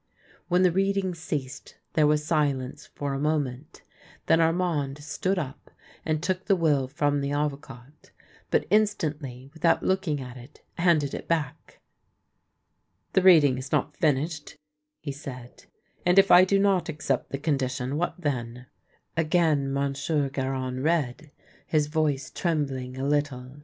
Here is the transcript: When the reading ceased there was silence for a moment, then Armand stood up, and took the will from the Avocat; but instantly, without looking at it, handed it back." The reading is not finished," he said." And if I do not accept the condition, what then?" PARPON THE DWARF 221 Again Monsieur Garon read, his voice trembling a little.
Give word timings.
When 0.47 0.63
the 0.63 0.71
reading 0.71 1.13
ceased 1.13 1.77
there 1.93 2.07
was 2.07 2.25
silence 2.25 2.87
for 2.95 3.13
a 3.13 3.19
moment, 3.19 3.83
then 4.25 4.41
Armand 4.41 4.97
stood 5.03 5.37
up, 5.37 5.69
and 6.03 6.23
took 6.23 6.45
the 6.45 6.55
will 6.55 6.87
from 6.87 7.21
the 7.21 7.31
Avocat; 7.31 8.09
but 8.49 8.65
instantly, 8.71 9.51
without 9.53 9.83
looking 9.83 10.19
at 10.19 10.37
it, 10.37 10.63
handed 10.79 11.13
it 11.13 11.27
back." 11.27 11.81
The 13.13 13.21
reading 13.21 13.59
is 13.59 13.71
not 13.71 13.95
finished," 13.95 14.55
he 14.99 15.11
said." 15.11 15.65
And 16.03 16.17
if 16.17 16.31
I 16.31 16.45
do 16.45 16.57
not 16.57 16.89
accept 16.89 17.29
the 17.29 17.37
condition, 17.37 17.95
what 17.95 18.15
then?" 18.17 18.65
PARPON 19.13 19.15
THE 19.17 19.23
DWARF 19.23 19.31
221 19.31 19.59
Again 19.67 19.71
Monsieur 19.73 20.29
Garon 20.29 20.79
read, 20.81 21.31
his 21.67 21.85
voice 21.85 22.31
trembling 22.31 22.97
a 22.97 23.05
little. 23.07 23.55